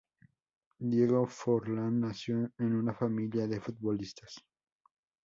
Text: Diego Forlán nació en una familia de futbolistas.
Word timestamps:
Diego 0.79 1.27
Forlán 1.27 1.99
nació 1.99 2.51
en 2.57 2.73
una 2.75 2.91
familia 2.91 3.45
de 3.45 3.61
futbolistas. 3.61 4.43